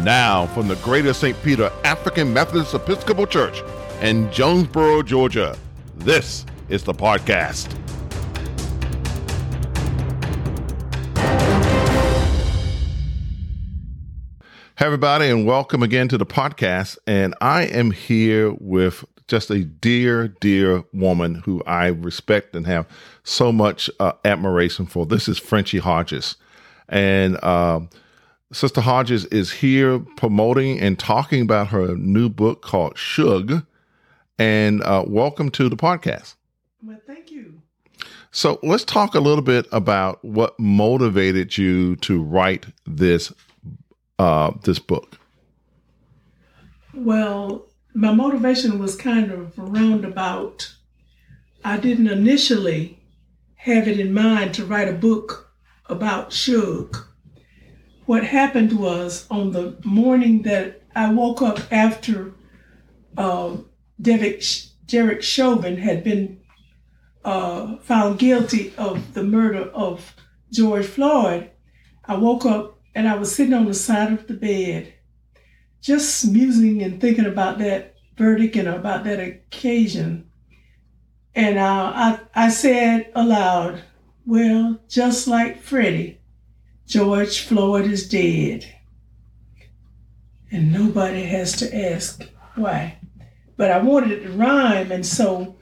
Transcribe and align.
Now, 0.00 0.46
from 0.46 0.66
the 0.66 0.76
Greater 0.76 1.12
St. 1.12 1.40
Peter 1.44 1.70
African 1.84 2.32
Methodist 2.32 2.74
Episcopal 2.74 3.26
Church 3.26 3.62
in 4.00 4.30
Jonesboro, 4.32 5.02
Georgia, 5.02 5.56
this 5.96 6.44
is 6.68 6.82
the 6.82 6.92
podcast. 6.92 7.72
Hey, 14.76 14.86
everybody, 14.86 15.28
and 15.28 15.46
welcome 15.46 15.84
again 15.84 16.08
to 16.08 16.18
the 16.18 16.26
podcast. 16.26 16.98
And 17.06 17.36
I 17.40 17.64
am 17.66 17.92
here 17.92 18.52
with 18.58 19.04
just 19.28 19.50
a 19.50 19.62
dear, 19.62 20.28
dear 20.28 20.82
woman 20.92 21.36
who 21.44 21.62
I 21.64 21.86
respect 21.86 22.56
and 22.56 22.66
have 22.66 22.88
so 23.22 23.52
much 23.52 23.88
uh, 24.00 24.12
admiration 24.24 24.86
for. 24.86 25.06
This 25.06 25.28
is 25.28 25.38
Frenchy 25.38 25.78
Hodges. 25.78 26.34
And 26.88 27.38
uh, 27.44 27.80
Sister 28.52 28.82
Hodges 28.82 29.24
is 29.26 29.50
here 29.50 29.98
promoting 30.16 30.78
and 30.78 30.98
talking 30.98 31.40
about 31.40 31.68
her 31.68 31.96
new 31.96 32.28
book 32.28 32.60
called 32.60 32.98
Shug. 32.98 33.64
And 34.38 34.82
uh, 34.82 35.04
welcome 35.06 35.50
to 35.52 35.70
the 35.70 35.76
podcast. 35.76 36.34
Well, 36.82 37.00
thank 37.06 37.30
you. 37.30 37.62
So 38.30 38.58
let's 38.62 38.84
talk 38.84 39.14
a 39.14 39.20
little 39.20 39.42
bit 39.42 39.66
about 39.72 40.22
what 40.22 40.58
motivated 40.60 41.56
you 41.56 41.96
to 41.96 42.22
write 42.22 42.66
this 42.86 43.32
uh, 44.18 44.52
this 44.64 44.78
book. 44.78 45.18
Well, 46.94 47.66
my 47.94 48.12
motivation 48.12 48.78
was 48.78 48.96
kind 48.96 49.32
of 49.32 49.56
roundabout. 49.56 50.74
I 51.64 51.78
didn't 51.78 52.08
initially 52.08 53.00
have 53.54 53.88
it 53.88 53.98
in 53.98 54.12
mind 54.12 54.54
to 54.54 54.64
write 54.64 54.88
a 54.88 54.92
book 54.92 55.52
about 55.86 56.32
Shug. 56.32 57.06
What 58.06 58.24
happened 58.24 58.78
was 58.78 59.26
on 59.30 59.52
the 59.52 59.76
morning 59.84 60.42
that 60.42 60.82
I 60.94 61.12
woke 61.12 61.40
up 61.40 61.60
after 61.72 62.32
uh, 63.16 63.56
Derek, 64.00 64.42
Derek 64.86 65.22
Chauvin 65.22 65.76
had 65.76 66.02
been 66.02 66.40
uh, 67.24 67.76
found 67.78 68.18
guilty 68.18 68.74
of 68.76 69.14
the 69.14 69.22
murder 69.22 69.70
of 69.74 70.14
George 70.50 70.86
Floyd, 70.86 71.50
I 72.04 72.16
woke 72.16 72.44
up 72.44 72.78
and 72.94 73.08
I 73.08 73.14
was 73.14 73.34
sitting 73.34 73.54
on 73.54 73.66
the 73.66 73.74
side 73.74 74.12
of 74.12 74.26
the 74.26 74.34
bed, 74.34 74.92
just 75.80 76.28
musing 76.28 76.82
and 76.82 77.00
thinking 77.00 77.26
about 77.26 77.58
that 77.58 77.94
verdict 78.16 78.56
and 78.56 78.68
about 78.68 79.04
that 79.04 79.18
occasion. 79.18 80.28
And 81.34 81.58
uh, 81.58 81.92
I, 81.94 82.20
I 82.34 82.48
said 82.50 83.10
aloud, 83.14 83.82
Well, 84.26 84.78
just 84.88 85.26
like 85.26 85.62
Freddie, 85.62 86.18
George 86.92 87.40
Floyd 87.40 87.86
is 87.86 88.06
dead. 88.06 88.66
And 90.50 90.70
nobody 90.70 91.22
has 91.22 91.56
to 91.56 91.74
ask 91.74 92.22
why. 92.54 92.98
But 93.56 93.70
I 93.70 93.78
wanted 93.78 94.10
it 94.10 94.24
to 94.24 94.32
rhyme, 94.32 94.92
and 94.92 95.06
so 95.06 95.56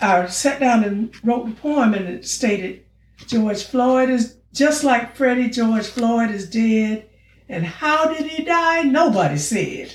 I 0.00 0.24
sat 0.26 0.60
down 0.60 0.84
and 0.84 1.12
wrote 1.24 1.46
the 1.46 1.60
poem, 1.60 1.94
and 1.94 2.06
it 2.06 2.28
stated, 2.28 2.84
George 3.26 3.64
Floyd 3.64 4.08
is 4.08 4.36
just 4.52 4.84
like 4.84 5.16
Freddie, 5.16 5.50
George 5.50 5.88
Floyd 5.88 6.30
is 6.30 6.48
dead. 6.48 7.10
And 7.48 7.66
how 7.66 8.14
did 8.14 8.26
he 8.26 8.44
die? 8.44 8.82
Nobody 8.82 9.38
said. 9.38 9.92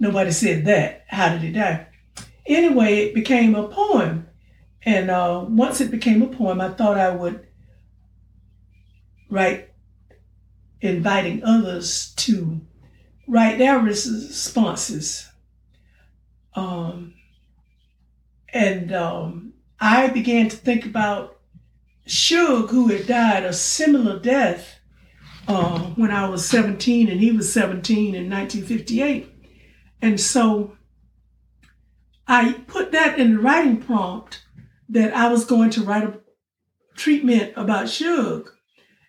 Nobody 0.00 0.32
said 0.32 0.64
that. 0.64 1.04
How 1.06 1.28
did 1.28 1.42
he 1.42 1.52
die? 1.52 1.86
Anyway, 2.44 2.96
it 2.96 3.14
became 3.14 3.54
a 3.54 3.68
poem. 3.68 4.26
And 4.82 5.12
uh, 5.12 5.44
once 5.48 5.80
it 5.80 5.92
became 5.92 6.22
a 6.22 6.26
poem, 6.26 6.60
I 6.60 6.70
thought 6.70 6.98
I 6.98 7.10
would 7.10 7.45
write, 9.36 9.70
inviting 10.80 11.44
others 11.44 12.14
to 12.16 12.60
write 13.28 13.58
their 13.58 13.78
responses. 13.78 15.28
Um, 16.54 17.14
and 18.48 18.92
um, 18.92 19.52
I 19.78 20.08
began 20.08 20.48
to 20.48 20.56
think 20.56 20.86
about 20.86 21.38
Shug, 22.06 22.70
who 22.70 22.88
had 22.88 23.06
died 23.06 23.44
a 23.44 23.52
similar 23.52 24.18
death 24.18 24.78
uh, 25.48 25.80
when 25.96 26.10
I 26.10 26.28
was 26.28 26.46
17 26.46 27.08
and 27.08 27.20
he 27.20 27.32
was 27.32 27.52
17 27.52 28.14
in 28.14 28.30
1958. 28.30 29.32
And 30.00 30.20
so 30.20 30.76
I 32.26 32.52
put 32.66 32.92
that 32.92 33.18
in 33.18 33.34
the 33.34 33.38
writing 33.40 33.82
prompt 33.82 34.44
that 34.88 35.14
I 35.14 35.28
was 35.28 35.44
going 35.44 35.70
to 35.70 35.82
write 35.82 36.04
a 36.04 36.18
treatment 36.96 37.52
about 37.56 37.88
Shug. 37.88 38.50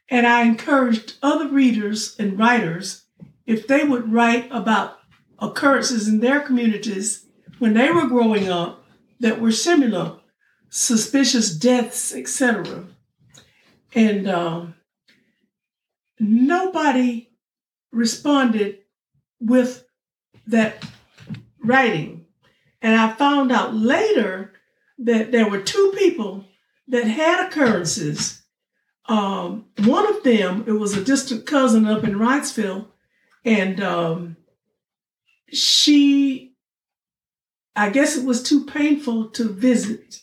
And 0.09 0.25
I 0.25 0.43
encouraged 0.43 1.15
other 1.21 1.49
readers 1.49 2.15
and 2.17 2.39
writers 2.39 3.03
if 3.45 3.67
they 3.67 3.83
would 3.83 4.11
write 4.11 4.47
about 4.51 4.99
occurrences 5.39 6.07
in 6.07 6.19
their 6.19 6.41
communities 6.41 7.25
when 7.59 7.73
they 7.73 7.91
were 7.91 8.07
growing 8.07 8.49
up 8.49 8.83
that 9.19 9.41
were 9.41 9.51
similar 9.51 10.19
suspicious 10.69 11.55
deaths, 11.55 12.13
etc. 12.13 12.85
And 13.95 14.29
um, 14.29 14.75
nobody 16.19 17.29
responded 17.91 18.79
with 19.39 19.85
that 20.47 20.85
writing. 21.63 22.25
And 22.81 22.95
I 22.95 23.13
found 23.13 23.51
out 23.51 23.73
later 23.73 24.53
that 24.99 25.31
there 25.31 25.49
were 25.49 25.61
two 25.61 25.93
people 25.97 26.45
that 26.87 27.05
had 27.05 27.47
occurrences. 27.47 28.43
Um, 29.07 29.65
one 29.85 30.07
of 30.07 30.23
them, 30.23 30.65
it 30.67 30.73
was 30.73 30.95
a 30.95 31.03
distant 31.03 31.45
cousin 31.45 31.87
up 31.87 32.03
in 32.03 32.15
Wrightsville, 32.15 32.87
and 33.45 33.81
um, 33.81 34.37
she, 35.51 36.55
I 37.75 37.89
guess 37.89 38.17
it 38.17 38.25
was 38.25 38.43
too 38.43 38.65
painful 38.65 39.29
to 39.29 39.49
visit. 39.49 40.21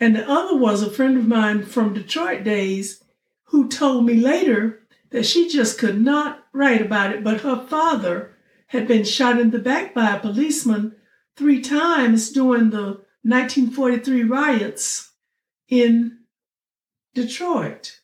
And 0.00 0.16
the 0.16 0.28
other 0.28 0.56
was 0.56 0.82
a 0.82 0.90
friend 0.90 1.18
of 1.18 1.28
mine 1.28 1.64
from 1.64 1.94
Detroit 1.94 2.44
days 2.44 3.02
who 3.44 3.68
told 3.68 4.06
me 4.06 4.14
later 4.14 4.80
that 5.10 5.26
she 5.26 5.48
just 5.48 5.78
could 5.78 6.00
not 6.00 6.44
write 6.52 6.82
about 6.82 7.12
it, 7.12 7.22
but 7.22 7.42
her 7.42 7.64
father 7.66 8.34
had 8.68 8.88
been 8.88 9.04
shot 9.04 9.38
in 9.38 9.50
the 9.50 9.58
back 9.58 9.94
by 9.94 10.10
a 10.10 10.18
policeman 10.18 10.96
three 11.36 11.60
times 11.60 12.30
during 12.30 12.70
the 12.70 13.00
1943 13.22 14.24
riots 14.24 15.12
in 15.68 16.18
Detroit. 17.14 18.00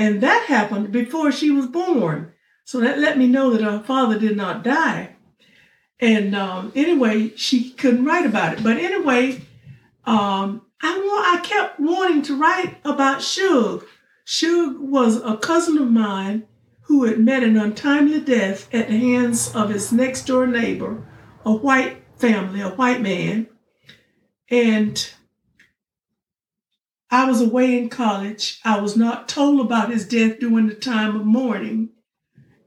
And 0.00 0.22
that 0.22 0.46
happened 0.46 0.92
before 0.92 1.30
she 1.30 1.50
was 1.50 1.66
born. 1.66 2.32
So 2.64 2.80
that 2.80 2.98
let 2.98 3.18
me 3.18 3.26
know 3.26 3.50
that 3.50 3.62
her 3.62 3.82
father 3.82 4.18
did 4.18 4.34
not 4.34 4.64
die. 4.64 5.16
And 6.00 6.34
um, 6.34 6.72
anyway, 6.74 7.36
she 7.36 7.72
couldn't 7.72 8.06
write 8.06 8.24
about 8.24 8.54
it. 8.54 8.64
But 8.64 8.78
anyway, 8.78 9.42
um, 10.06 10.62
I 10.82 10.96
want, 10.96 11.36
I 11.36 11.46
kept 11.46 11.78
wanting 11.78 12.22
to 12.22 12.40
write 12.40 12.78
about 12.82 13.20
Shug. 13.20 13.84
Shug 14.24 14.78
was 14.78 15.16
a 15.16 15.36
cousin 15.36 15.76
of 15.76 15.90
mine 15.90 16.46
who 16.84 17.04
had 17.04 17.18
met 17.18 17.42
an 17.42 17.58
untimely 17.58 18.20
death 18.20 18.74
at 18.74 18.88
the 18.88 18.96
hands 18.96 19.54
of 19.54 19.68
his 19.68 19.92
next 19.92 20.26
door 20.26 20.46
neighbor, 20.46 21.06
a 21.44 21.52
white 21.52 22.02
family, 22.16 22.62
a 22.62 22.70
white 22.70 23.02
man. 23.02 23.48
And 24.48 25.12
I 27.10 27.28
was 27.28 27.40
away 27.40 27.76
in 27.76 27.88
college. 27.88 28.60
I 28.64 28.80
was 28.80 28.96
not 28.96 29.28
told 29.28 29.60
about 29.60 29.90
his 29.90 30.06
death 30.06 30.38
during 30.38 30.68
the 30.68 30.74
time 30.74 31.16
of 31.16 31.26
mourning. 31.26 31.90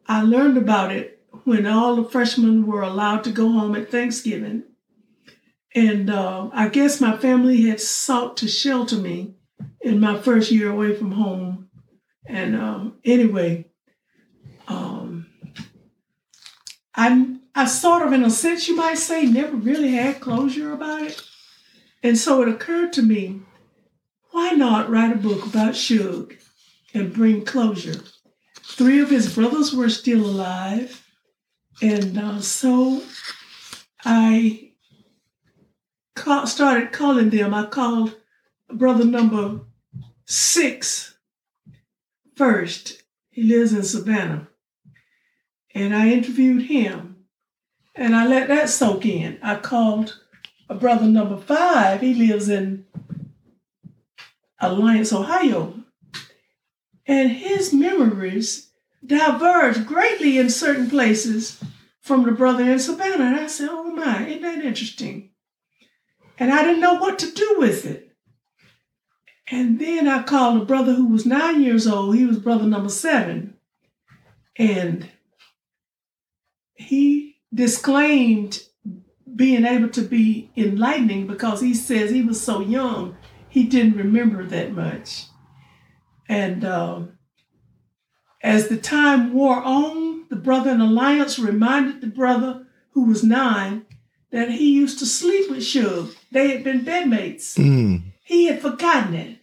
I 0.08 0.22
learned 0.22 0.58
about 0.58 0.92
it 0.92 1.22
when 1.46 1.66
all 1.66 1.96
the 1.96 2.09
freshmen 2.09 2.66
were 2.66 2.82
allowed 2.82 3.24
to 3.24 3.32
go 3.32 3.52
home 3.52 3.76
at 3.76 3.90
Thanksgiving. 3.90 4.64
And 5.74 6.09
uh, 6.09 6.50
I 6.53 6.70
guess 6.70 7.02
my 7.02 7.18
family 7.18 7.64
had 7.64 7.80
sought 7.80 8.38
to 8.38 8.48
shelter 8.48 8.98
me 8.98 9.36
in 9.82 10.00
my 10.00 10.20
first 10.20 10.52
year 10.52 10.70
away 10.70 10.96
from 10.96 11.14
home. 11.14 11.70
And 12.26 12.56
um, 12.56 12.98
anyway, 13.03 13.66
um, 14.68 15.28
I, 16.96 17.38
I 17.56 17.66
sort 17.66 18.06
of, 18.06 18.14
in 18.14 18.23
a 18.23 18.29
sense, 18.29 18.67
you 18.67 18.76
might 18.76 18.97
say, 18.97 19.26
never 19.26 19.56
really 19.56 19.91
had 19.91 20.22
closure 20.22 20.73
about 20.73 21.02
it. 21.02 21.22
And 22.03 22.17
so 22.17 22.41
it 22.41 22.50
occurred 22.50 22.94
to 22.94 23.02
me, 23.02 23.41
why 24.34 24.50
not 24.50 24.90
write 24.90 25.14
a 25.14 25.16
book 25.16 25.46
about 25.46 25.76
Shug 25.76 26.34
and 26.91 27.14
bring 27.14 27.46
closure? 27.46 28.02
Three 28.64 29.00
of 29.00 29.12
his 29.12 29.34
brothers 29.34 29.74
were 29.74 29.90
still 29.90 30.26
alive. 30.26 31.08
And 31.84 32.18
uh, 32.18 32.41
so 32.41 33.03
I 34.03 34.72
call, 36.16 36.47
started 36.47 36.91
calling 36.91 37.30
them. 37.30 37.53
I 37.53 37.68
called 37.68 38.16
brother 38.70 39.06
number 39.06 39.62
six 40.26 41.16
first. 42.36 43.03
He 43.29 43.44
lives 43.44 43.72
in 43.72 43.84
Savannah. 43.84 44.47
And 45.76 45.96
I 45.96 46.09
interviewed 46.09 46.64
him. 46.64 47.26
And 47.94 48.16
I 48.16 48.26
let 48.26 48.47
that 48.47 48.70
soak 48.70 49.06
in. 49.06 49.38
I 49.44 49.58
called 49.58 50.20
a 50.68 50.74
brother 50.74 51.06
number 51.06 51.38
five. 51.38 52.02
He 52.02 52.16
lives 52.16 52.50
in 52.50 52.86
Alliance, 54.72 55.14
Ohio. 55.14 55.74
And 57.06 57.32
his 57.32 57.74
memories 57.74 58.72
diverged 59.06 59.86
greatly 59.86 60.38
in 60.38 60.50
certain 60.50 60.90
places 60.90 61.62
from 62.02 62.24
the 62.24 62.32
brother 62.32 62.64
in 62.64 62.80
Savannah. 62.80 63.26
And 63.26 63.36
I 63.36 63.48
said, 63.48 63.70
Oh 63.72 63.92
my, 63.92 64.26
isn't 64.28 64.42
that 64.42 64.64
interesting? 64.64 65.32
And 66.40 66.52
I 66.52 66.64
didn't 66.64 66.82
know 66.82 66.96
what 66.96 67.20
to 67.20 67.32
do 67.32 67.56
with 67.58 67.86
it. 67.86 68.12
And 69.52 69.80
then 69.80 70.08
I 70.08 70.24
called 70.24 70.62
a 70.62 70.66
brother 70.66 70.94
who 70.94 71.08
was 71.08 71.26
nine 71.26 71.62
years 71.62 71.86
old. 71.86 72.16
He 72.16 72.26
was 72.26 72.40
brother 72.40 72.66
number 72.66 72.90
seven. 72.90 73.56
And 74.58 75.10
he 76.76 77.38
disclaimed 77.54 78.64
being 79.36 79.66
able 79.66 79.90
to 79.90 80.02
be 80.02 80.52
enlightening 80.56 81.28
because 81.28 81.62
he 81.62 81.74
says 81.74 82.12
he 82.12 82.22
was 82.22 82.42
so 82.42 82.62
young, 82.62 83.18
he 83.53 83.66
didn't 83.66 83.97
remember 83.97 84.44
that 84.44 84.72
much. 84.72 85.28
And 86.28 86.66
um, 86.66 87.20
as 88.41 88.67
the 88.67 88.78
time 88.78 89.32
wore 89.32 89.61
on, 89.61 90.26
the 90.29 90.35
brother 90.35 90.72
in 90.72 90.82
Alliance 90.82 91.38
reminded 91.38 92.02
the 92.02 92.08
brother 92.08 92.66
who 92.94 93.05
was 93.05 93.23
nine 93.23 93.85
that 94.32 94.50
he 94.50 94.73
used 94.73 94.97
to 94.97 95.05
sleep 95.05 95.52
with 95.52 95.64
Shug. 95.64 96.16
They 96.32 96.47
had 96.47 96.64
been 96.64 96.84
bedmates. 96.84 97.53
Mm. 97.53 98.02
He 98.23 98.46
had 98.46 98.59
forgotten 98.59 99.14
it. 99.14 99.38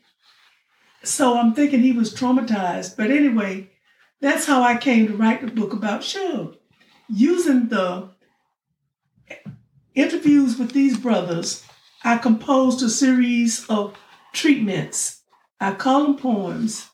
So 1.05 1.39
I'm 1.39 1.55
thinking 1.55 1.79
he 1.79 1.93
was 1.93 2.12
traumatized. 2.12 2.97
But 2.97 3.12
anyway, 3.12 3.71
that's 4.21 4.45
how 4.45 4.61
I 4.65 4.77
came 4.77 5.07
to 5.07 5.17
write 5.17 5.41
the 5.41 5.53
book 5.53 5.73
about 5.73 6.03
Shug. 6.03 6.57
Using 7.09 7.69
the 7.69 8.09
interviews 9.95 10.59
with 10.59 10.73
these 10.73 10.99
brothers, 10.99 11.65
I 12.02 12.19
composed 12.19 12.82
a 12.82 12.88
series 12.88 13.67
of 13.69 13.97
treatments. 14.32 15.23
I 15.61 15.73
call 15.73 16.05
them 16.05 16.17
poems, 16.17 16.88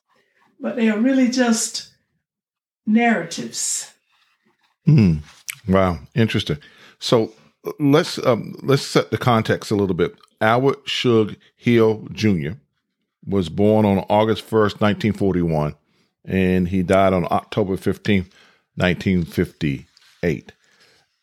but 0.58 0.76
they 0.76 0.88
are 0.88 0.98
really 0.98 1.28
just 1.28 1.90
narratives. 2.86 3.92
Mm. 4.86 5.20
Wow, 5.68 5.98
interesting. 6.14 6.58
So 6.98 7.32
let's 7.78 8.18
um, 8.24 8.56
let's 8.62 8.82
set 8.82 9.10
the 9.10 9.18
context 9.18 9.70
a 9.70 9.76
little 9.76 9.96
bit. 9.96 10.16
Albert 10.40 10.88
Shug 10.88 11.36
Hill 11.56 12.06
Jr. 12.12 12.52
was 13.24 13.48
born 13.48 13.84
on 13.84 14.04
August 14.08 14.42
first, 14.42 14.80
nineteen 14.80 15.12
forty 15.12 15.42
one, 15.42 15.74
and 16.24 16.68
he 16.68 16.82
died 16.82 17.12
on 17.12 17.26
October 17.30 17.76
fifteenth, 17.76 18.30
nineteen 18.76 19.24
fifty 19.24 19.86
eight. 20.22 20.52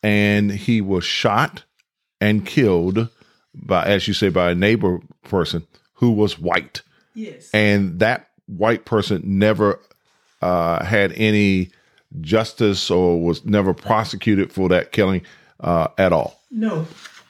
And 0.01 0.51
he 0.51 0.81
was 0.81 1.05
shot 1.05 1.63
and 2.19 2.45
killed 2.45 3.09
by, 3.53 3.85
as 3.85 4.07
you 4.07 4.13
say, 4.13 4.29
by 4.29 4.51
a 4.51 4.55
neighbor 4.55 4.99
person 5.23 5.65
who 5.93 6.11
was 6.11 6.39
white. 6.39 6.81
Yes. 7.13 7.49
And 7.53 7.99
that 7.99 8.29
white 8.47 8.85
person 8.85 9.21
never 9.23 9.79
uh, 10.41 10.83
had 10.83 11.13
any 11.13 11.71
justice 12.21 12.91
or 12.91 13.21
was 13.21 13.45
never 13.45 13.73
prosecuted 13.73 14.51
for 14.51 14.69
that 14.69 14.91
killing 14.91 15.21
uh, 15.59 15.87
at 15.97 16.13
all. 16.13 16.39
No. 16.51 16.87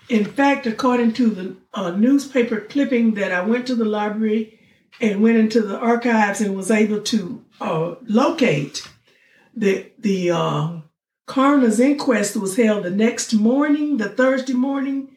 In 0.09 0.25
fact, 0.25 0.67
according 0.67 1.13
to 1.13 1.29
the 1.29 1.55
uh, 1.73 1.91
newspaper 1.91 2.59
clipping 2.59 3.13
that 3.13 3.31
I 3.31 3.41
went 3.45 3.67
to 3.67 3.75
the 3.75 3.85
library 3.85 4.59
and 4.99 5.21
went 5.21 5.37
into 5.37 5.61
the 5.61 5.77
archives 5.77 6.41
and 6.41 6.55
was 6.55 6.69
able 6.69 7.01
to 7.01 7.43
uh, 7.61 7.95
locate, 8.03 8.87
the 9.55 9.91
the 9.97 10.31
uh, 10.31 10.81
coroner's 11.25 11.79
inquest 11.79 12.35
was 12.35 12.57
held 12.57 12.83
the 12.83 12.89
next 12.89 13.33
morning, 13.33 13.97
the 13.97 14.09
Thursday 14.09 14.53
morning. 14.53 15.12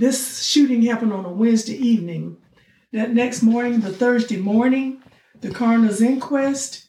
This 0.00 0.42
shooting 0.42 0.80
happened 0.80 1.12
on 1.12 1.26
a 1.26 1.30
Wednesday 1.30 1.76
evening. 1.76 2.38
That 2.90 3.12
next 3.12 3.42
morning, 3.42 3.80
the 3.80 3.92
Thursday 3.92 4.38
morning, 4.38 5.02
the 5.42 5.50
coroner's 5.50 6.00
inquest 6.00 6.86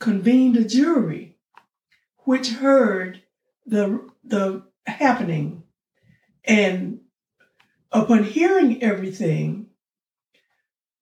convened 0.00 0.56
a 0.56 0.64
jury 0.64 1.36
which 2.24 2.48
heard 2.48 3.22
the 3.64 4.08
the 4.24 4.64
happening 4.88 5.62
and 6.42 6.98
upon 7.92 8.24
hearing 8.24 8.82
everything 8.82 9.68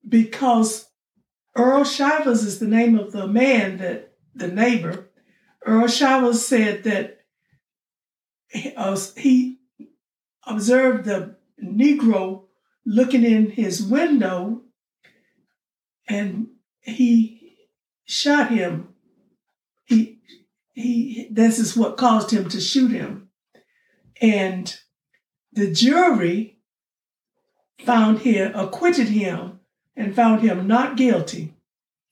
because 0.07 0.91
Earl 1.57 1.85
Shivers 1.85 2.43
is 2.43 2.59
the 2.59 2.67
name 2.67 2.99
of 2.99 3.13
the 3.13 3.27
man 3.27 3.79
that 3.79 4.13
the 4.35 4.49
neighbor 4.49 5.09
Earl 5.65 5.89
Shivers 5.89 6.45
said 6.45 6.85
that 6.85 7.21
uh, 8.77 9.01
he 9.17 9.61
observed 10.47 11.07
the 11.07 11.36
negro 11.63 12.45
looking 12.85 13.25
in 13.25 13.51
his 13.51 13.83
window 13.83 14.63
and 16.09 16.49
he 16.81 17.57
shot 18.05 18.51
him. 18.51 18.89
He 19.85 20.21
he 20.75 21.29
this 21.31 21.59
is 21.59 21.77
what 21.77 21.97
caused 21.97 22.31
him 22.31 22.49
to 22.49 22.61
shoot 22.61 22.91
him. 22.91 23.29
And 24.21 24.75
the 25.53 25.71
jury 25.73 26.59
found 27.85 28.21
him 28.21 28.55
acquitted 28.55 29.09
him 29.09 29.61
and 29.97 30.15
found 30.15 30.43
him 30.43 30.67
not 30.67 30.97
guilty. 30.97 31.57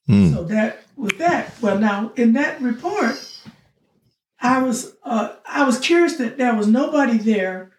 Mm. 0.08 0.35
so 0.35 0.44
that 0.44 0.82
with 0.96 1.17
that 1.17 1.55
well 1.62 1.79
now 1.79 2.12
in 2.14 2.35
that 2.35 2.61
report 2.61 3.41
i 4.38 4.62
was 4.62 4.94
uh, 5.02 5.32
i 5.49 5.64
was 5.64 5.79
curious 5.79 6.17
that 6.17 6.37
there 6.37 6.55
was 6.55 6.67
nobody 6.67 7.17
there 7.17 7.73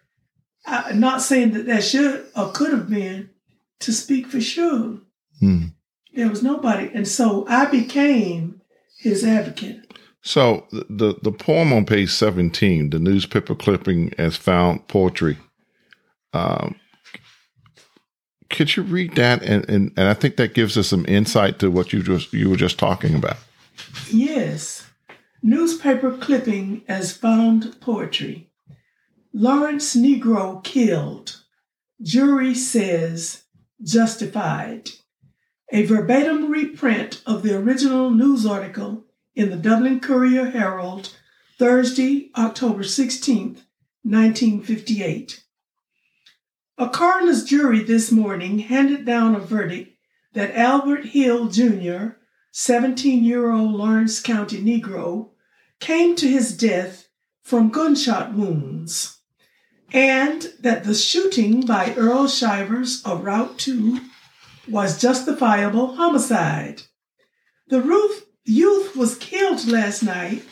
uh, 0.66 0.92
not 0.94 1.22
saying 1.22 1.52
that 1.52 1.66
there 1.66 1.80
should 1.80 2.26
or 2.36 2.50
could 2.52 2.70
have 2.72 2.88
been 2.90 3.30
to 3.80 3.92
speak 3.92 4.26
for 4.26 4.40
sure 4.40 4.98
Mm. 5.42 5.72
there 6.14 6.30
was 6.30 6.42
nobody 6.42 6.90
and 6.94 7.06
so 7.06 7.46
i 7.48 7.66
became 7.66 8.62
his 8.98 9.22
advocate 9.24 9.82
So 10.22 10.66
the, 10.72 11.14
the 11.22 11.30
poem 11.30 11.72
on 11.72 11.84
page 11.86 12.10
seventeen, 12.10 12.90
the 12.90 12.98
newspaper 12.98 13.54
clipping 13.54 14.12
as 14.18 14.34
found 14.36 14.88
poetry. 14.88 15.36
Um, 16.32 16.74
could 18.50 18.74
you 18.76 18.82
read 18.82 19.14
that? 19.16 19.42
And, 19.42 19.68
and 19.68 19.92
and 19.96 20.08
I 20.08 20.14
think 20.14 20.36
that 20.36 20.54
gives 20.54 20.76
us 20.76 20.88
some 20.88 21.04
insight 21.06 21.58
to 21.60 21.70
what 21.70 21.92
you 21.92 22.02
just 22.02 22.32
you 22.32 22.50
were 22.50 22.56
just 22.56 22.78
talking 22.78 23.14
about. 23.14 23.36
Yes. 24.10 24.86
Newspaper 25.42 26.10
clipping 26.16 26.82
as 26.88 27.16
found 27.16 27.80
poetry. 27.80 28.45
Laurens 29.38 29.94
Negro 29.94 30.64
killed. 30.64 31.42
Jury 32.00 32.54
says 32.54 33.42
justified. 33.82 34.88
A 35.70 35.84
verbatim 35.84 36.50
reprint 36.50 37.22
of 37.26 37.42
the 37.42 37.54
original 37.54 38.10
news 38.10 38.46
article 38.46 39.04
in 39.34 39.50
the 39.50 39.56
Dublin 39.58 40.00
Courier 40.00 40.52
Herald, 40.52 41.14
Thursday, 41.58 42.30
October 42.34 42.82
16th, 42.82 43.60
1958. 44.04 45.44
A 46.78 46.88
coroner's 46.88 47.44
jury 47.44 47.84
this 47.84 48.10
morning 48.10 48.60
handed 48.60 49.04
down 49.04 49.34
a 49.34 49.40
verdict 49.40 49.98
that 50.32 50.56
Albert 50.56 51.08
Hill 51.08 51.48
Jr., 51.48 52.16
17 52.52 53.22
year 53.22 53.50
old 53.50 53.72
Laurens 53.74 54.18
County 54.18 54.62
Negro, 54.62 55.32
came 55.78 56.16
to 56.16 56.26
his 56.26 56.56
death 56.56 57.08
from 57.42 57.68
gunshot 57.68 58.32
wounds, 58.32 59.15
and 59.92 60.52
that 60.60 60.84
the 60.84 60.94
shooting 60.94 61.64
by 61.64 61.94
Earl 61.94 62.28
Shivers 62.28 63.02
of 63.04 63.24
Route 63.24 63.58
2 63.58 64.00
was 64.68 65.00
justifiable 65.00 65.94
homicide. 65.94 66.82
The 67.68 67.80
youth 68.44 68.96
was 68.96 69.16
killed 69.18 69.66
last 69.66 70.02
night 70.02 70.44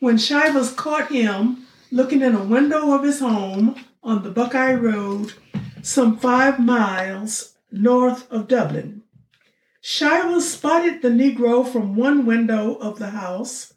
when 0.00 0.18
Shivers 0.18 0.72
caught 0.72 1.10
him 1.10 1.66
looking 1.90 2.22
in 2.22 2.34
a 2.34 2.44
window 2.44 2.92
of 2.92 3.02
his 3.02 3.20
home 3.20 3.76
on 4.02 4.22
the 4.22 4.30
Buckeye 4.30 4.74
Road, 4.74 5.34
some 5.82 6.16
five 6.16 6.58
miles 6.58 7.54
north 7.70 8.30
of 8.30 8.48
Dublin. 8.48 9.02
Shivers 9.80 10.50
spotted 10.50 11.02
the 11.02 11.08
Negro 11.08 11.66
from 11.66 11.96
one 11.96 12.26
window 12.26 12.74
of 12.74 12.98
the 12.98 13.10
house 13.10 13.74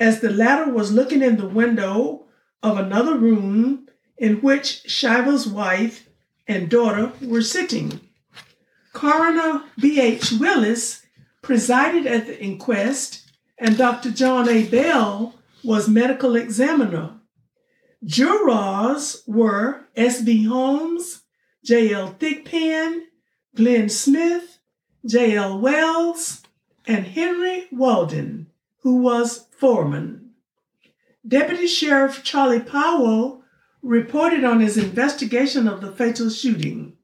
as 0.00 0.20
the 0.20 0.30
latter 0.30 0.72
was 0.72 0.92
looking 0.92 1.22
in 1.22 1.36
the 1.36 1.48
window 1.48 2.26
of 2.62 2.78
another 2.78 3.16
room 3.16 3.86
in 4.22 4.36
which 4.36 4.88
Shivers' 4.88 5.48
wife 5.48 6.08
and 6.46 6.70
daughter 6.70 7.12
were 7.20 7.42
sitting. 7.42 8.00
Coroner 8.92 9.64
B.H. 9.80 10.34
Willis 10.38 11.04
presided 11.42 12.06
at 12.06 12.26
the 12.26 12.40
inquest, 12.40 13.28
and 13.58 13.76
Dr. 13.76 14.12
John 14.12 14.48
A. 14.48 14.64
Bell 14.64 15.34
was 15.64 15.88
medical 15.88 16.36
examiner. 16.36 17.14
Jurors 18.04 19.24
were 19.26 19.86
S.B. 19.96 20.44
Holmes, 20.44 21.22
J.L. 21.64 22.14
Thigpen, 22.20 23.06
Glenn 23.56 23.88
Smith, 23.88 24.58
J.L. 25.04 25.58
Wells, 25.58 26.42
and 26.86 27.06
Henry 27.06 27.66
Walden, 27.72 28.46
who 28.82 28.98
was 28.98 29.46
foreman. 29.50 30.30
Deputy 31.26 31.66
Sheriff 31.66 32.22
Charlie 32.22 32.60
Powell 32.60 33.41
reported 33.82 34.44
on 34.44 34.60
his 34.60 34.76
investigation 34.76 35.66
of 35.66 35.80
the 35.80 35.92
fatal 35.92 36.30
shooting. 36.30 36.96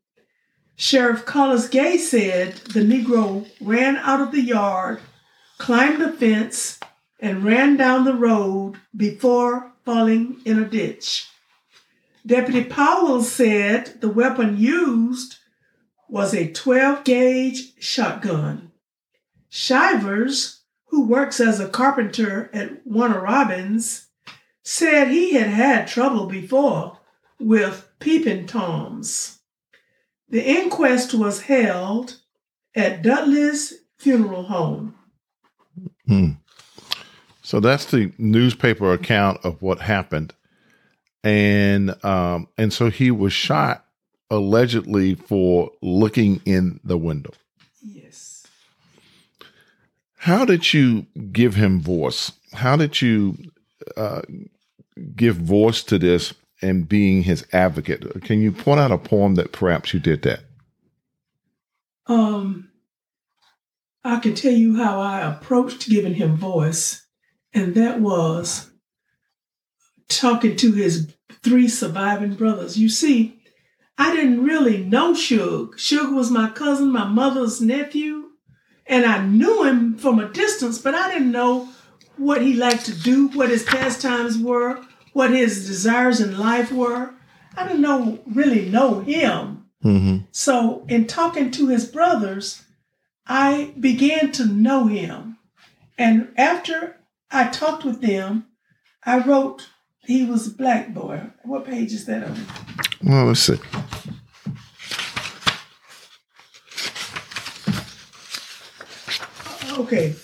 Sheriff 0.77 1.25
Collis 1.25 1.69
Gay 1.69 1.99
said 1.99 2.55
the 2.59 2.81
Negro 2.81 3.49
ran 3.61 3.97
out 3.97 4.21
of 4.21 4.31
the 4.31 4.41
yard, 4.41 5.01
climbed 5.59 6.01
the 6.01 6.13
fence, 6.13 6.79
and 7.19 7.45
ran 7.45 7.77
down 7.77 8.05
the 8.05 8.15
road 8.15 8.77
before 8.97 9.73
falling 9.85 10.41
in 10.45 10.63
a 10.63 10.69
ditch. 10.69 11.27
Deputy 12.25 12.63
Powell 12.63 13.23
said 13.23 14.01
the 14.01 14.11
weapon 14.11 14.57
used 14.57 15.37
was 16.09 16.33
a 16.33 16.53
12 16.53 17.05
gauge 17.05 17.73
shotgun. 17.81 18.71
Shivers, 19.49 20.61
who 20.87 21.07
works 21.07 21.41
as 21.41 21.59
a 21.59 21.69
carpenter 21.69 22.51
at 22.53 22.87
Warner 22.87 23.21
Robins, 23.21 24.08
said 24.69 25.09
he 25.09 25.33
had 25.33 25.49
had 25.49 25.89
trouble 25.89 26.27
before 26.27 26.99
with 27.41 27.89
peeping 28.01 28.45
toms. 28.47 29.39
The 30.29 30.47
inquest 30.47 31.15
was 31.15 31.41
held 31.41 32.21
at 32.75 33.03
Dudley's 33.03 33.73
funeral 33.97 34.43
home. 34.43 34.95
Hmm. 36.07 36.33
So 37.41 37.61
that's 37.61 37.87
the 37.87 38.13
newspaper 38.19 38.93
account 38.93 39.41
of 39.43 39.63
what 39.63 39.81
happened, 39.81 40.35
and 41.25 42.05
um, 42.05 42.49
and 42.59 42.71
so 42.71 42.91
he 42.91 43.11
was 43.11 43.33
shot 43.33 43.87
allegedly 44.29 45.15
for 45.15 45.71
looking 45.81 46.43
in 46.45 46.79
the 46.85 46.99
window. 46.99 47.33
Yes. 47.81 48.47
How 50.19 50.45
did 50.45 50.75
you 50.75 51.07
give 51.33 51.55
him 51.55 51.81
voice? 51.81 52.33
How 52.53 52.77
did 52.77 53.01
you 53.01 53.39
uh, 53.97 54.23
give 55.17 55.37
voice 55.37 55.83
to 55.85 55.99
this 55.99 56.35
and 56.63 56.89
being 56.89 57.23
his 57.23 57.47
advocate? 57.53 58.23
Can 58.25 58.41
you 58.41 58.53
point 58.53 58.81
out 58.81 58.93
a 58.93 58.99
poem 58.99 59.35
that 59.37 59.53
perhaps 59.53 59.95
you 59.95 60.01
did 60.01 60.23
that? 60.23 60.41
Um, 62.07 62.71
I 64.03 64.19
can 64.19 64.35
tell 64.35 64.53
you 64.53 64.77
how 64.77 65.01
I 65.01 65.21
approached 65.21 65.89
giving 65.89 66.15
him 66.15 66.37
voice, 66.37 67.07
and 67.53 67.75
that 67.75 68.01
was 68.01 68.71
talking 70.09 70.57
to 70.57 70.73
his 70.73 71.15
three 71.43 71.69
surviving 71.69 72.35
brothers. 72.35 72.79
You 72.79 72.89
see, 72.89 73.41
I 73.99 74.15
didn't 74.15 74.45
really 74.45 74.85
know 74.85 75.15
Shug. 75.15 75.79
Shug 75.79 76.13
was 76.15 76.31
my 76.31 76.51
cousin, 76.51 76.91
my 76.91 77.05
mother's 77.05 77.61
nephew, 77.61 78.31
and 78.87 79.05
I 79.05 79.27
knew 79.27 79.65
him 79.65 79.99
from 79.99 80.19
a 80.19 80.29
distance, 80.33 80.79
but 80.79 80.95
I 80.95 81.13
didn't 81.13 81.33
know 81.33 81.69
what 82.19 82.43
he 82.43 82.55
liked 82.55 82.87
to 82.87 82.95
do, 82.95 83.29
what 83.29 83.51
his 83.51 83.63
pastimes 83.63 84.39
were, 84.39 84.85
what 85.13 85.31
his 85.31 85.67
desires 85.67 86.21
in 86.21 86.39
life 86.39 86.71
were. 86.71 87.15
I 87.57 87.67
didn't 87.67 87.83
know 87.83 88.21
really 88.27 88.69
know 88.69 89.01
him. 89.01 89.65
Mm-hmm. 89.85 90.25
So, 90.33 90.85
in 90.89 91.07
talking 91.07 91.51
to 91.53 91.69
his 91.69 91.87
brothers, 91.87 92.63
I 93.27 93.73
began 93.79 94.33
to 94.33 94.45
know 94.45 94.87
him. 94.87 95.39
And 95.97 96.33
after 96.37 96.97
I 97.31 97.49
talked 97.49 97.85
with 97.85 98.01
them, 98.01 98.47
I 99.05 99.19
wrote, 99.19 99.69
he 100.01 100.25
was 100.25 100.47
a 100.47 100.51
black 100.51 100.95
boy. 100.95 101.23
What 101.45 101.67
page 101.67 101.93
is 101.93 102.07
that 102.07 102.25
on? 102.25 102.47
Well, 103.05 103.27
let's 103.27 103.41
see. 103.41 103.59
Okay, 109.79 110.15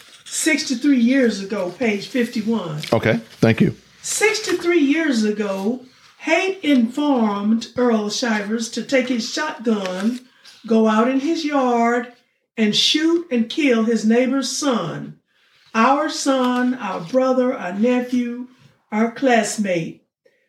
63 0.45 0.99
years 0.99 1.41
ago, 1.41 1.71
page 1.71 2.07
51. 2.07 2.83
Okay, 2.93 3.17
thank 3.41 3.63
you. 3.63 3.75
63 4.03 4.79
years 4.79 5.25
ago, 5.25 5.87
Hate 6.19 6.63
informed 6.63 7.69
Earl 7.79 8.11
Shivers 8.11 8.69
to 8.73 8.83
take 8.83 9.09
his 9.09 9.33
shotgun, 9.33 10.21
go 10.67 10.87
out 10.87 11.09
in 11.09 11.21
his 11.21 11.47
yard, 11.47 12.13
and 12.59 12.77
shoot 12.77 13.27
and 13.31 13.49
kill 13.49 13.85
his 13.85 14.05
neighbor's 14.05 14.55
son, 14.55 15.19
our 15.75 16.11
son, 16.11 16.75
our 16.75 17.01
brother, 17.01 17.55
our 17.55 17.73
nephew, 17.73 18.49
our 18.93 19.11
classmate, 19.13 20.07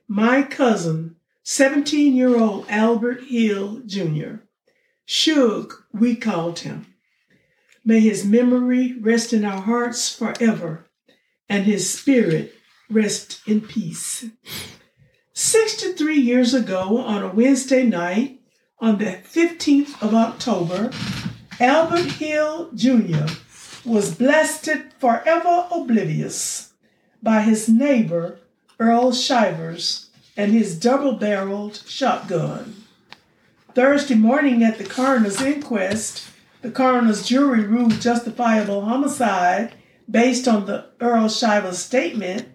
my 0.09 0.41
cousin, 0.43 1.15
17 1.43 2.13
year 2.13 2.37
old 2.37 2.65
Albert 2.67 3.23
Hill 3.29 3.81
Jr. 3.85 4.39
Shug, 5.05 5.73
we 5.93 6.17
called 6.17 6.59
him. 6.59 6.94
May 7.87 7.99
his 7.99 8.25
memory 8.25 8.97
rest 8.99 9.31
in 9.31 9.45
our 9.45 9.61
hearts 9.61 10.09
forever, 10.13 10.87
and 11.47 11.65
his 11.65 11.87
spirit 11.87 12.55
rest 12.89 13.41
in 13.45 13.61
peace. 13.61 14.25
63 15.33 16.15
years 16.15 16.55
ago, 16.55 16.97
on 16.97 17.21
a 17.21 17.27
Wednesday 17.27 17.83
night, 17.83 18.41
on 18.79 18.97
the 18.97 19.19
15th 19.23 20.01
of 20.01 20.15
October, 20.15 20.89
Albert 21.59 22.13
Hill 22.13 22.71
Jr. 22.73 23.27
was 23.85 24.15
blasted 24.15 24.91
forever 24.97 25.67
oblivious 25.71 26.73
by 27.21 27.41
his 27.41 27.69
neighbor, 27.69 28.39
Earl 28.79 29.11
Shivers, 29.11 30.09
and 30.35 30.51
his 30.51 30.79
double 30.79 31.13
barreled 31.13 31.83
shotgun. 31.85 32.83
Thursday 33.75 34.15
morning 34.15 34.63
at 34.63 34.79
the 34.79 34.85
coroner's 34.85 35.41
inquest, 35.41 36.29
the 36.65 36.71
coroner's 36.71 37.27
jury 37.27 37.63
ruled 37.63 38.01
justifiable 38.01 38.85
homicide 38.85 39.75
based 40.09 40.47
on 40.47 40.65
the 40.65 40.83
Earl 40.99 41.29
Shivers 41.29 41.77
statement 41.77 42.47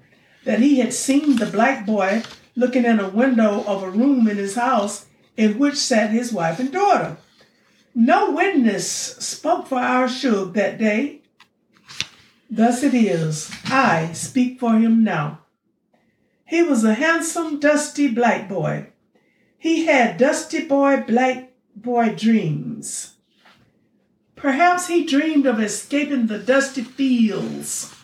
that 0.44 0.58
he 0.58 0.80
had 0.80 0.92
seen 0.92 1.36
the 1.36 1.46
black 1.46 1.86
boy 1.86 2.24
looking 2.56 2.84
in 2.84 2.98
a 2.98 3.08
window 3.08 3.62
of 3.68 3.84
a 3.84 3.90
room 3.90 4.26
in 4.26 4.36
his 4.36 4.56
house 4.56 5.06
in 5.36 5.60
which 5.60 5.76
sat 5.76 6.10
his 6.10 6.32
wife 6.32 6.58
and 6.58 6.72
daughter. 6.72 7.18
No 7.94 8.32
witness 8.32 8.90
spoke 8.90 9.68
for 9.68 9.78
our 9.78 10.08
Shug 10.08 10.54
that 10.54 10.76
day. 10.76 11.22
Thus 12.50 12.82
it 12.82 12.94
is, 12.94 13.48
I 13.66 14.10
speak 14.12 14.58
for 14.58 14.76
him 14.76 15.04
now. 15.04 15.42
He 16.44 16.64
was 16.64 16.82
a 16.82 16.94
handsome, 16.94 17.60
dusty 17.60 18.08
black 18.08 18.48
boy. 18.48 18.88
He 19.56 19.86
had 19.86 20.18
dusty 20.18 20.66
boy, 20.66 21.04
black 21.06 21.52
boy 21.76 22.16
dreams. 22.16 23.09
Perhaps 24.40 24.86
he 24.86 25.04
dreamed 25.04 25.44
of 25.44 25.60
escaping 25.60 26.26
the 26.26 26.38
dusty 26.38 26.82
fields 26.82 27.94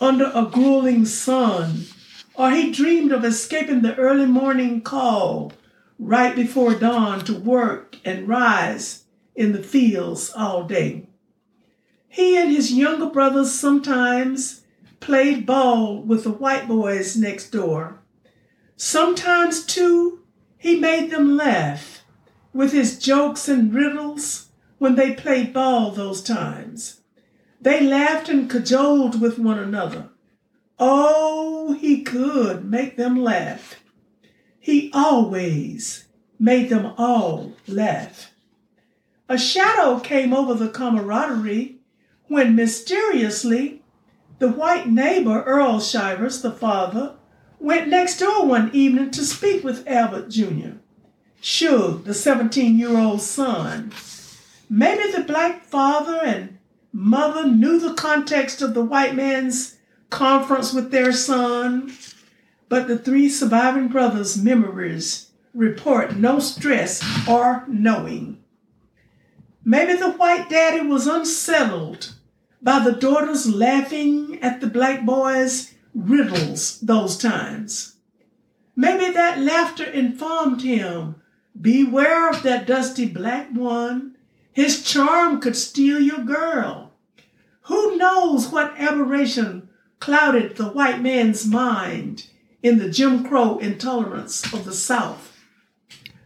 under 0.00 0.32
a 0.34 0.46
grueling 0.46 1.04
sun, 1.04 1.84
or 2.34 2.50
he 2.50 2.72
dreamed 2.72 3.12
of 3.12 3.26
escaping 3.26 3.82
the 3.82 3.94
early 3.96 4.24
morning 4.24 4.80
call 4.80 5.52
right 5.98 6.34
before 6.34 6.74
dawn 6.74 7.22
to 7.26 7.34
work 7.34 7.98
and 8.06 8.26
rise 8.26 9.04
in 9.36 9.52
the 9.52 9.62
fields 9.62 10.32
all 10.34 10.64
day. 10.64 11.06
He 12.08 12.38
and 12.38 12.50
his 12.50 12.72
younger 12.72 13.10
brothers 13.10 13.52
sometimes 13.52 14.62
played 15.00 15.44
ball 15.44 16.00
with 16.00 16.24
the 16.24 16.30
white 16.30 16.66
boys 16.66 17.18
next 17.18 17.50
door. 17.50 18.00
Sometimes, 18.76 19.66
too, 19.66 20.22
he 20.56 20.80
made 20.80 21.10
them 21.10 21.36
laugh 21.36 22.02
with 22.54 22.72
his 22.72 22.98
jokes 22.98 23.46
and 23.46 23.74
riddles 23.74 24.48
when 24.82 24.96
they 24.96 25.14
played 25.14 25.52
ball 25.52 25.92
those 25.92 26.20
times. 26.20 27.02
They 27.60 27.80
laughed 27.80 28.28
and 28.28 28.50
cajoled 28.50 29.20
with 29.20 29.38
one 29.38 29.60
another. 29.60 30.08
Oh, 30.76 31.74
he 31.74 32.02
could 32.02 32.64
make 32.64 32.96
them 32.96 33.22
laugh. 33.22 33.80
He 34.58 34.90
always 34.92 36.06
made 36.36 36.68
them 36.68 36.94
all 36.98 37.52
laugh. 37.68 38.32
A 39.28 39.38
shadow 39.38 40.00
came 40.00 40.34
over 40.34 40.54
the 40.54 40.68
camaraderie 40.68 41.78
when 42.26 42.56
mysteriously 42.56 43.84
the 44.40 44.48
white 44.48 44.88
neighbor, 44.88 45.44
Earl 45.44 45.78
Shivers, 45.78 46.42
the 46.42 46.50
father, 46.50 47.14
went 47.60 47.86
next 47.86 48.18
door 48.18 48.46
one 48.46 48.68
evening 48.72 49.12
to 49.12 49.24
speak 49.24 49.62
with 49.62 49.86
Albert 49.86 50.28
Jr., 50.28 50.78
Shug, 51.40 52.02
the 52.02 52.14
17 52.14 52.76
year 52.80 52.98
old 52.98 53.20
son. 53.20 53.92
Maybe 54.74 55.12
the 55.12 55.24
black 55.24 55.66
father 55.66 56.18
and 56.24 56.56
mother 56.94 57.46
knew 57.46 57.78
the 57.78 57.92
context 57.92 58.62
of 58.62 58.72
the 58.72 58.82
white 58.82 59.14
man's 59.14 59.76
conference 60.08 60.72
with 60.72 60.90
their 60.90 61.12
son, 61.12 61.92
but 62.70 62.88
the 62.88 62.96
three 62.96 63.28
surviving 63.28 63.88
brothers' 63.88 64.42
memories 64.42 65.30
report 65.52 66.16
no 66.16 66.38
stress 66.38 67.04
or 67.28 67.64
knowing. 67.68 68.42
Maybe 69.62 69.92
the 69.92 70.12
white 70.12 70.48
daddy 70.48 70.80
was 70.80 71.06
unsettled 71.06 72.14
by 72.62 72.78
the 72.78 72.92
daughters 72.92 73.46
laughing 73.46 74.38
at 74.40 74.62
the 74.62 74.68
black 74.68 75.04
boy's 75.04 75.74
riddles 75.94 76.80
those 76.80 77.18
times. 77.18 77.96
Maybe 78.74 79.12
that 79.12 79.38
laughter 79.38 79.84
informed 79.84 80.62
him 80.62 81.16
beware 81.60 82.30
of 82.30 82.42
that 82.44 82.66
dusty 82.66 83.06
black 83.06 83.50
one. 83.52 84.11
His 84.52 84.82
charm 84.82 85.40
could 85.40 85.56
steal 85.56 86.00
your 86.00 86.20
girl. 86.20 86.92
Who 87.62 87.96
knows 87.96 88.48
what 88.48 88.74
aberration 88.76 89.68
clouded 89.98 90.56
the 90.56 90.68
white 90.68 91.00
man's 91.00 91.46
mind 91.46 92.26
in 92.62 92.78
the 92.78 92.90
Jim 92.90 93.24
Crow 93.24 93.58
intolerance 93.58 94.52
of 94.52 94.64
the 94.64 94.74
South? 94.74 95.38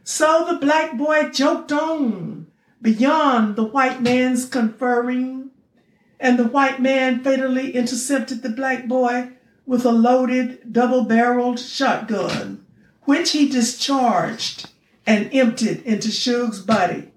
So 0.02 0.47
the 0.49 0.59
black 0.59 0.97
boy 0.97 1.30
joked 1.30 1.73
on 1.73 2.49
beyond 2.83 3.56
the 3.56 3.64
white 3.64 4.02
man's 4.02 4.45
conferring 4.45 5.50
and 6.18 6.38
the 6.38 6.49
white 6.49 6.80
man 6.80 7.23
fatally 7.23 7.73
intercepted 7.73 8.42
the 8.42 8.49
black 8.49 8.87
boy 8.87 9.30
with 9.66 9.85
a 9.85 9.90
loaded, 9.90 10.73
double 10.73 11.04
barreled 11.04 11.59
shotgun, 11.59 12.64
which 13.02 13.33
he 13.33 13.49
discharged 13.49 14.71
and 15.04 15.28
emptied 15.33 15.83
into 15.83 16.11
Shug's 16.11 16.61
body, 16.61 17.11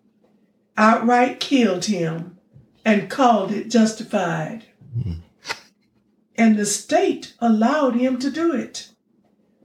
outright 0.79 1.39
killed 1.39 1.86
him, 1.86 2.38
and 2.86 3.09
called 3.09 3.51
it 3.51 3.69
justified. 3.69 4.63
And 6.36 6.57
the 6.57 6.65
state 6.65 7.33
allowed 7.39 7.95
him 7.95 8.17
to 8.19 8.31
do 8.31 8.53
it. 8.55 8.89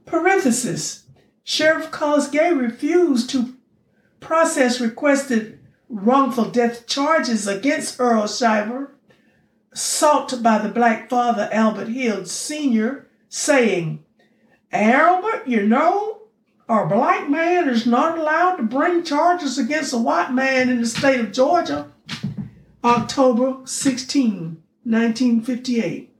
Parenthesis. 0.05 1.03
Sheriff 1.43 1.89
Cosgay 1.89 2.59
refused 2.59 3.29
to 3.29 3.55
process 4.19 4.81
requested 4.81 5.59
wrongful 5.87 6.45
death 6.45 6.85
charges 6.85 7.47
against 7.47 7.99
Earl 7.99 8.27
Shiver, 8.27 8.95
sought 9.73 10.43
by 10.43 10.57
the 10.57 10.69
black 10.69 11.09
father 11.09 11.47
Albert 11.51 11.89
Hill 11.89 12.25
Sr., 12.25 13.07
saying, 13.29 14.03
Albert, 14.71 15.47
you 15.47 15.65
know, 15.65 16.14
a 16.67 16.87
black 16.87 17.29
man 17.29 17.69
is 17.69 17.85
not 17.85 18.17
allowed 18.17 18.55
to 18.55 18.63
bring 18.63 19.03
charges 19.03 19.57
against 19.57 19.93
a 19.93 19.97
white 19.97 20.33
man 20.33 20.69
in 20.69 20.81
the 20.81 20.87
state 20.87 21.19
of 21.19 21.31
Georgia. 21.31 21.91
October 22.83 23.57
16, 23.65 24.61
1958. 24.83 26.11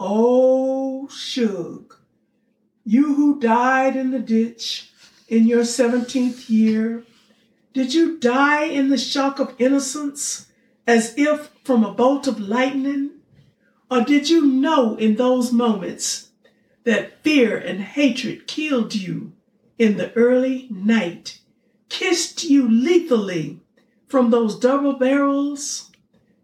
Oh, 0.00 1.08
Shug, 1.08 1.94
you 2.84 3.14
who 3.14 3.40
died 3.40 3.96
in 3.96 4.10
the 4.10 4.18
ditch 4.18 4.90
in 5.28 5.46
your 5.46 5.62
17th 5.62 6.48
year, 6.48 7.04
did 7.72 7.94
you 7.94 8.18
die 8.18 8.64
in 8.64 8.88
the 8.88 8.98
shock 8.98 9.38
of 9.38 9.54
innocence 9.58 10.46
as 10.86 11.14
if 11.16 11.50
from 11.64 11.84
a 11.84 11.92
bolt 11.92 12.26
of 12.26 12.40
lightning? 12.40 13.10
Or 13.90 14.02
did 14.02 14.28
you 14.28 14.44
know 14.44 14.96
in 14.96 15.16
those 15.16 15.52
moments 15.52 16.27
that 16.88 17.22
fear 17.22 17.54
and 17.54 17.82
hatred 17.82 18.46
killed 18.46 18.94
you 18.94 19.30
in 19.78 19.98
the 19.98 20.10
early 20.14 20.66
night, 20.70 21.38
kissed 21.90 22.44
you 22.44 22.66
lethally 22.66 23.60
from 24.06 24.30
those 24.30 24.58
double 24.58 24.94
barrels, 24.94 25.90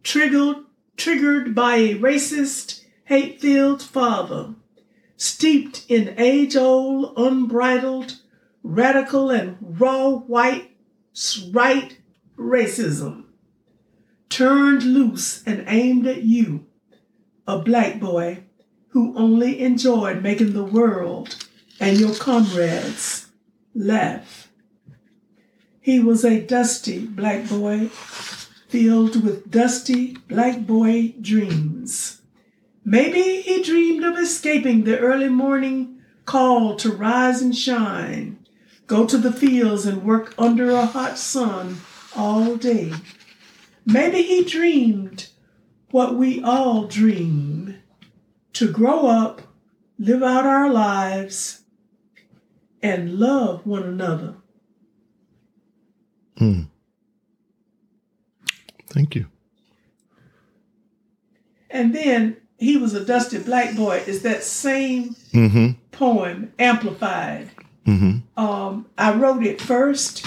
triggered, 0.02 0.56
triggered 0.98 1.54
by 1.54 1.76
a 1.76 1.94
racist, 1.94 2.84
hate 3.06 3.40
filled 3.40 3.82
father, 3.82 4.54
steeped 5.16 5.86
in 5.88 6.14
age 6.18 6.54
old, 6.54 7.14
unbridled, 7.16 8.20
radical, 8.62 9.30
and 9.30 9.56
raw 9.62 10.10
white 10.10 10.76
right 11.52 11.96
racism, 12.36 13.24
turned 14.28 14.82
loose 14.82 15.42
and 15.46 15.64
aimed 15.68 16.06
at 16.06 16.22
you, 16.22 16.66
a 17.46 17.58
black 17.60 17.98
boy 17.98 18.44
who 18.94 19.12
only 19.18 19.60
enjoyed 19.60 20.22
making 20.22 20.52
the 20.52 20.62
world 20.62 21.44
and 21.80 21.98
your 21.98 22.14
comrades 22.14 23.26
laugh. 23.74 24.48
He 25.80 25.98
was 25.98 26.24
a 26.24 26.40
dusty 26.40 27.04
black 27.04 27.48
boy 27.48 27.88
filled 27.88 29.24
with 29.24 29.50
dusty 29.50 30.16
black 30.28 30.60
boy 30.60 31.12
dreams. 31.20 32.22
Maybe 32.84 33.40
he 33.40 33.64
dreamed 33.64 34.04
of 34.04 34.16
escaping 34.16 34.84
the 34.84 35.00
early 35.00 35.28
morning 35.28 36.00
call 36.24 36.76
to 36.76 36.92
rise 36.92 37.42
and 37.42 37.54
shine, 37.56 38.46
go 38.86 39.06
to 39.06 39.18
the 39.18 39.32
fields 39.32 39.86
and 39.86 40.04
work 40.04 40.34
under 40.38 40.70
a 40.70 40.86
hot 40.86 41.18
sun 41.18 41.78
all 42.14 42.54
day. 42.54 42.92
Maybe 43.84 44.22
he 44.22 44.44
dreamed 44.44 45.30
what 45.90 46.14
we 46.14 46.40
all 46.40 46.84
dream 46.84 47.63
to 48.54 48.70
grow 48.70 49.06
up, 49.06 49.42
live 49.98 50.22
out 50.22 50.46
our 50.46 50.70
lives, 50.70 51.62
and 52.82 53.18
love 53.18 53.66
one 53.66 53.82
another. 53.82 54.34
Mm. 56.38 56.68
Thank 58.90 59.14
you. 59.14 59.26
And 61.70 61.94
then 61.94 62.36
he 62.58 62.76
was 62.76 62.94
a 62.94 63.04
dusty 63.04 63.38
black 63.38 63.74
boy 63.76 64.02
is 64.06 64.22
that 64.22 64.42
same 64.44 65.16
Mm-hmm. 65.32 65.70
poem 65.90 66.52
amplified. 66.60 67.50
Mm-hmm. 67.86 68.40
Um, 68.42 68.86
I 68.96 69.12
wrote 69.14 69.44
it 69.44 69.60
first, 69.60 70.26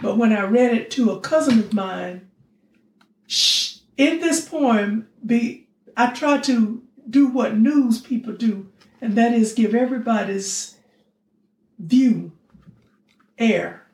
but 0.00 0.18
when 0.18 0.32
I 0.32 0.42
read 0.42 0.74
it 0.74 0.90
to 0.92 1.10
a 1.12 1.20
cousin 1.20 1.58
of 1.60 1.72
mine, 1.72 2.28
in 3.96 4.20
this 4.20 4.46
poem, 4.46 5.08
be 5.24 5.66
I 5.96 6.10
try 6.12 6.38
to 6.38 6.82
do 7.08 7.26
what 7.26 7.56
news 7.56 8.00
people 8.00 8.32
do, 8.32 8.68
and 9.00 9.14
that 9.16 9.32
is 9.32 9.52
give 9.52 9.74
everybody's 9.74 10.76
view 11.78 12.32
air. 13.38 13.86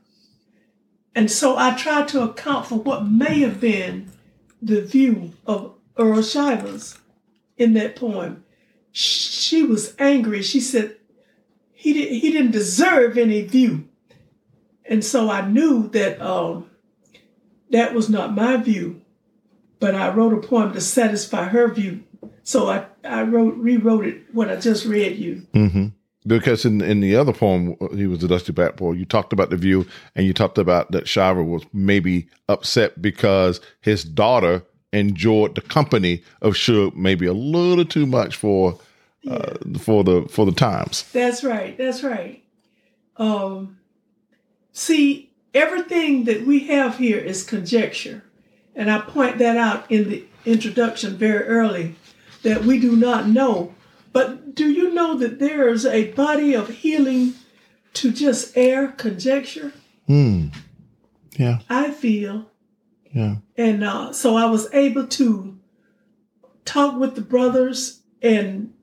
And 1.14 1.30
so 1.30 1.56
I 1.56 1.74
try 1.74 2.04
to 2.04 2.22
account 2.22 2.66
for 2.66 2.76
what 2.76 3.06
may 3.06 3.40
have 3.40 3.60
been 3.60 4.10
the 4.62 4.80
view 4.80 5.32
of 5.46 5.74
Earl 5.96 6.22
Shivers 6.22 6.98
in 7.56 7.74
that 7.74 7.96
poem. 7.96 8.44
She 8.92 9.62
was 9.62 9.94
angry. 9.98 10.42
She 10.42 10.60
said 10.60 10.96
he 11.72 11.92
did, 11.92 12.12
he 12.12 12.30
didn't 12.30 12.52
deserve 12.52 13.16
any 13.16 13.42
view, 13.42 13.88
and 14.84 15.04
so 15.04 15.30
I 15.30 15.46
knew 15.46 15.88
that 15.88 16.20
um, 16.20 16.70
that 17.70 17.94
was 17.94 18.08
not 18.08 18.34
my 18.34 18.56
view. 18.56 19.02
But 19.78 19.94
I 19.94 20.12
wrote 20.12 20.34
a 20.34 20.46
poem 20.46 20.74
to 20.74 20.80
satisfy 20.80 21.44
her 21.44 21.72
view, 21.72 22.04
so 22.42 22.68
I 22.68 22.86
I 23.04 23.22
wrote 23.22 23.56
rewrote 23.56 24.06
it 24.06 24.22
what 24.32 24.50
I 24.50 24.56
just 24.56 24.86
read 24.86 25.16
you. 25.16 25.46
Mm-hmm. 25.54 25.86
Because 26.26 26.64
in 26.64 26.80
in 26.82 27.00
the 27.00 27.16
other 27.16 27.32
poem, 27.32 27.76
he 27.94 28.06
was 28.06 28.22
a 28.22 28.28
dusty 28.28 28.52
black 28.52 28.76
boy. 28.76 28.92
You 28.92 29.04
talked 29.04 29.32
about 29.32 29.50
the 29.50 29.56
view, 29.56 29.86
and 30.14 30.26
you 30.26 30.34
talked 30.34 30.58
about 30.58 30.90
that 30.92 31.08
Shiver 31.08 31.42
was 31.42 31.62
maybe 31.72 32.28
upset 32.48 33.00
because 33.00 33.60
his 33.80 34.04
daughter 34.04 34.62
enjoyed 34.92 35.54
the 35.54 35.60
company 35.60 36.22
of 36.42 36.56
Shug 36.56 36.96
maybe 36.96 37.26
a 37.26 37.32
little 37.32 37.84
too 37.84 38.06
much 38.06 38.36
for 38.36 38.78
uh, 39.28 39.54
for 39.78 40.04
the 40.04 40.26
for 40.28 40.44
the 40.44 40.52
times. 40.52 41.04
That's 41.12 41.42
right. 41.42 41.76
That's 41.78 42.02
right. 42.02 42.42
Um, 43.16 43.78
see, 44.72 45.30
everything 45.54 46.24
that 46.24 46.46
we 46.46 46.66
have 46.68 46.98
here 46.98 47.18
is 47.18 47.42
conjecture. 47.42 48.24
And 48.74 48.90
I 48.90 49.00
point 49.00 49.38
that 49.38 49.56
out 49.56 49.90
in 49.90 50.08
the 50.08 50.24
introduction 50.46 51.16
very 51.16 51.44
early 51.44 51.96
that 52.42 52.64
we 52.64 52.78
do 52.78 52.96
not 52.96 53.28
know. 53.28 53.74
But 54.12 54.54
do 54.54 54.68
you 54.68 54.92
know 54.92 55.16
that 55.18 55.38
there 55.38 55.68
is 55.68 55.86
a 55.86 56.12
body 56.12 56.54
of 56.54 56.68
healing 56.68 57.34
to 57.94 58.10
just 58.10 58.56
air 58.56 58.88
conjecture? 58.88 59.72
Hmm. 60.06 60.48
Yeah. 61.36 61.60
I 61.68 61.90
feel. 61.90 62.50
Yeah. 63.12 63.36
And 63.56 63.84
uh, 63.84 64.12
so 64.12 64.36
I 64.36 64.46
was 64.46 64.72
able 64.72 65.06
to 65.06 65.58
talk 66.64 66.98
with 66.98 67.14
the 67.14 67.20
brothers. 67.20 68.02
And 68.22 68.74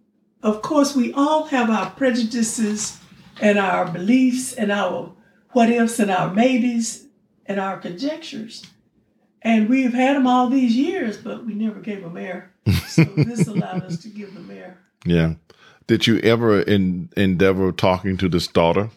of 0.44 0.62
course, 0.62 0.96
we 0.96 1.14
all 1.14 1.46
have 1.46 1.70
our 1.70 1.90
prejudices 1.92 3.00
and 3.42 3.60
our 3.60 3.90
beliefs 3.92 4.54
and 4.54 4.72
our 4.72 5.14
what 5.52 5.70
ifs 5.70 6.00
and 6.00 6.12
our 6.12 6.34
maybes 6.34 7.08
and 7.46 7.60
our 7.60 7.78
conjectures. 7.78 8.66
And 9.42 9.70
we've 9.70 9.94
had 9.94 10.16
them 10.16 10.28
all 10.28 10.50
these 10.50 10.76
years, 10.76 11.18
but 11.18 11.46
we 11.46 11.54
never 11.54 11.80
gave 11.80 12.02
them 12.02 12.18
air. 12.18 12.52
So 12.88 13.04
this 13.04 13.48
allowed 13.48 13.84
us 13.84 13.98
to 14.00 14.10
give 14.10 14.34
the 14.34 14.42
mayor. 14.42 14.78
Yeah. 15.06 15.36
Did 15.88 16.06
you 16.06 16.20
ever 16.20 16.62
in, 16.62 17.10
endeavor 17.16 17.72
talking 17.72 18.18
to 18.18 18.28
this 18.28 18.48
daughter? 18.48 18.90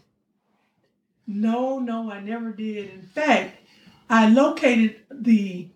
No, 1.27 1.79
no, 1.79 2.11
I 2.11 2.21
never 2.21 2.51
did. 2.51 2.91
In 2.91 3.03
fact, 3.03 3.59
I 4.09 4.29
located 4.29 4.97
the 5.11 5.69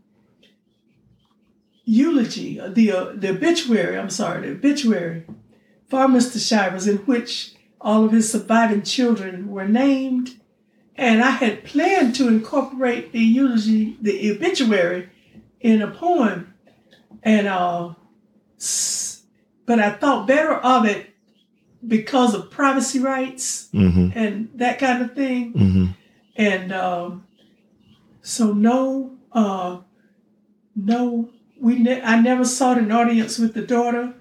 eulogy, 1.85 2.61
the 2.67 2.93
uh, 2.93 3.13
the 3.15 3.31
obituary. 3.31 3.97
I'm 3.97 4.11
sorry, 4.11 4.49
the 4.49 4.55
obituary 4.55 5.25
for 5.89 6.07
Mr. 6.07 6.45
Shivers, 6.45 6.89
in 6.89 6.99
which 6.99 7.55
all 7.81 8.05
of 8.05 8.13
his 8.13 8.33
surviving 8.33 8.83
children 8.83 9.51
were 9.51 9.69
named, 9.69 10.41
and 10.97 11.23
I 11.23 11.31
had 11.31 11.65
planned 11.65 12.15
to 12.17 12.27
incorporate 12.27 13.13
the 13.13 13.21
eulogy, 13.21 13.97
the 14.01 14.33
obituary, 14.33 15.11
in 15.61 15.83
a 15.83 15.91
poem, 15.91 16.54
and 17.25 17.47
uh, 17.49 17.95
but 19.67 19.81
I 19.81 19.91
thought 19.91 20.27
better 20.29 20.55
of 20.55 20.85
it 20.85 21.11
because 21.87 22.35
of 22.35 22.51
privacy 22.51 22.99
rights 23.01 23.69
Mm-hmm. 23.75 24.17
and 24.17 24.51
that 24.55 24.79
kind 24.79 25.03
of 25.03 25.15
thing. 25.15 25.53
Mm-hmm. 25.53 25.87
And 26.37 26.73
um, 26.73 27.27
so 28.23 28.53
no, 28.53 29.17
uh, 29.33 29.79
no, 30.77 31.31
we 31.61 31.79
ne- 31.79 32.03
I 32.03 32.21
never 32.21 32.45
sought 32.45 32.79
an 32.79 32.93
audience 32.93 33.39
with 33.39 33.55
the 33.55 33.63
daughter, 33.63 34.15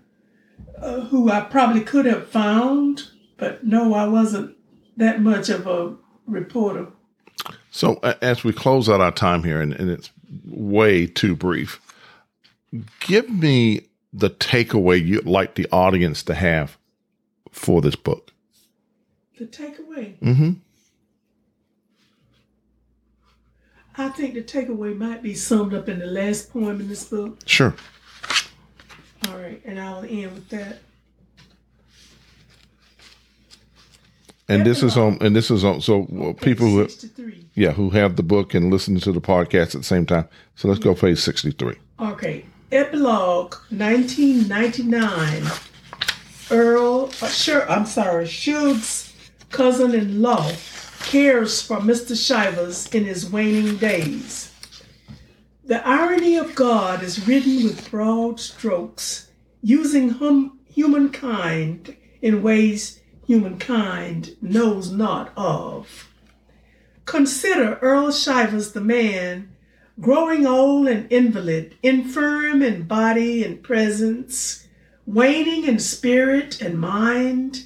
uh, 0.82 1.02
who 1.02 1.30
I 1.32 1.42
probably 1.42 1.82
could 1.82 2.06
have 2.06 2.28
found, 2.30 3.10
but 3.38 3.66
no, 3.66 3.94
I 3.94 4.08
wasn't 4.08 4.56
that 4.98 5.22
much 5.22 5.50
of 5.50 5.68
a 5.68 5.96
reporter. 6.28 6.88
So 7.72 7.96
as 8.22 8.44
we 8.44 8.54
close 8.54 8.88
out 8.88 9.02
our 9.02 9.12
time 9.12 9.44
here, 9.44 9.60
and, 9.60 9.74
and 9.74 9.90
it's 9.90 10.12
way 10.46 11.08
too 11.08 11.36
brief, 11.36 11.82
give 13.00 13.30
me 13.30 13.88
the 14.12 14.30
takeaway 14.30 15.04
you'd 15.04 15.26
like 15.26 15.56
the 15.56 15.68
audience 15.72 16.24
to 16.24 16.34
have 16.34 16.78
for 17.52 17.82
this 17.82 17.96
book. 17.96 18.32
The 19.38 19.46
takeaway. 19.46 20.18
Mm-hmm. 20.20 20.52
I 23.96 24.10
think 24.10 24.34
the 24.34 24.42
takeaway 24.42 24.98
might 24.98 25.22
be 25.22 25.36
summed 25.36 25.74
up 25.74 25.88
in 25.88 26.00
the 26.00 26.08
last 26.08 26.52
poem 26.52 26.82
in 26.82 26.88
this 26.88 27.06
book. 27.06 27.40
Sure. 27.46 27.76
All 29.28 29.38
right, 29.38 29.62
and 29.66 29.80
I'll 29.80 30.04
end 30.04 30.34
with 30.34 30.50
that. 30.50 30.80
And 34.50 34.66
this 34.66 34.84
is 34.84 34.98
on. 34.98 35.18
And 35.22 35.36
this 35.36 35.50
is 35.50 35.64
on. 35.64 35.80
So 35.80 36.06
well, 36.10 36.34
people 36.34 36.68
who, 36.68 36.88
yeah, 37.56 37.72
who 37.72 37.92
have 37.92 38.18
the 38.18 38.24
book 38.24 38.54
and 38.54 38.72
listen 38.72 39.00
to 39.00 39.12
the 39.12 39.22
podcast 39.22 39.68
at 39.68 39.72
the 39.72 39.84
same 39.84 40.06
time. 40.06 40.28
So 40.56 40.68
let's 40.68 40.80
go 40.80 40.94
page 40.94 41.20
sixty-three. 41.20 41.78
Okay, 42.00 42.46
epilogue 42.74 43.56
1999. 43.70 45.44
Earl, 46.50 47.12
uh, 47.22 47.28
sure, 47.28 47.70
I'm 47.70 47.86
sorry, 47.86 48.26
Shug's 48.26 49.14
cousin-in-law 49.50 50.52
cares 51.02 51.62
for 51.62 51.78
Mr. 51.78 52.16
Shivers 52.16 52.88
in 52.88 53.06
his 53.06 53.30
waning 53.30 53.78
days. 53.78 54.52
The 55.64 55.88
irony 55.88 56.36
of 56.36 56.56
God 56.56 57.04
is 57.04 57.28
written 57.28 57.64
with 57.64 57.90
broad 57.92 58.40
strokes, 58.40 59.30
using 59.62 60.10
hum- 60.10 60.60
humankind 60.66 61.96
in 62.22 62.42
ways 62.42 63.00
humankind 63.28 64.36
knows 64.42 64.92
not 64.92 65.32
of. 65.38 66.10
Consider 67.06 67.76
Earl 67.82 68.12
Shivers 68.12 68.72
the 68.72 68.82
man, 68.82 69.53
growing 70.00 70.46
old 70.46 70.88
and 70.88 71.12
invalid, 71.12 71.76
infirm 71.84 72.62
in 72.62 72.84
body 72.84 73.44
and 73.44 73.62
presence, 73.64 74.68
waning 75.06 75.66
in 75.66 75.80
spirit 75.80 76.62
and 76.62 76.80
mind, 76.80 77.66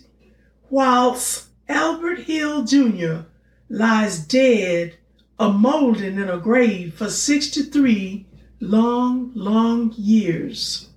whilst 0.69 1.47
Albert 1.69 2.19
Hill 2.19 2.63
Jr. 2.63 3.21
lies 3.69 4.19
dead, 4.19 4.95
a 5.39 5.51
molding 5.51 6.17
in 6.17 6.29
a 6.29 6.37
grave 6.37 6.95
for 6.95 7.09
63 7.09 8.25
long, 8.59 9.31
long 9.35 9.93
years. 9.95 10.89